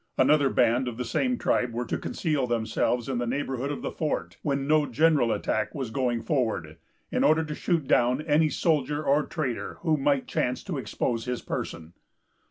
Another 0.17 0.49
band 0.49 0.87
of 0.87 0.97
the 0.97 1.05
same 1.05 1.37
tribe 1.37 1.73
were 1.73 1.85
to 1.85 1.95
conceal 1.99 2.47
themselves 2.47 3.07
in 3.07 3.19
the 3.19 3.27
neighborhood 3.27 3.71
of 3.71 3.83
the 3.83 3.91
fort, 3.91 4.37
when 4.41 4.65
no 4.65 4.87
general 4.87 5.31
attack 5.31 5.75
was 5.75 5.91
going 5.91 6.23
forward, 6.23 6.77
in 7.11 7.23
order 7.23 7.43
to 7.45 7.53
shoot 7.53 7.87
down 7.87 8.19
any 8.23 8.49
soldier 8.49 9.03
or 9.03 9.21
trader 9.27 9.77
who 9.81 9.97
might 9.97 10.25
chance 10.25 10.63
to 10.63 10.79
expose 10.79 11.25
his 11.25 11.43
person. 11.43 11.93